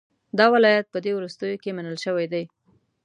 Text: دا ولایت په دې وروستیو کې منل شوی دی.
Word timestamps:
دا 0.37 0.45
ولایت 0.53 0.85
په 0.89 0.97
دې 1.05 1.11
وروستیو 1.15 1.61
کې 1.63 1.75
منل 1.77 1.97
شوی 2.05 2.25
دی. 2.33 2.43